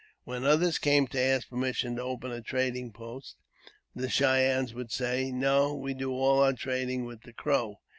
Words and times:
When 0.23 0.45
others 0.45 0.79
came 0.79 1.05
to 1.09 1.19
ask 1.21 1.47
per 1.47 1.55
mission 1.57 1.97
to 1.97 2.01
open 2.01 2.31
a 2.31 2.41
trading 2.41 2.91
post, 2.91 3.35
the 3.93 4.09
Cheyennes 4.09 4.73
would 4.73 4.91
say," 4.91 5.31
No; 5.31 5.75
we 5.75 5.93
do 5.93 6.11
all 6.11 6.41
our 6.41 6.53
trading 6.53 7.05
with 7.05 7.21
the 7.21 7.33
Crow. 7.33 7.77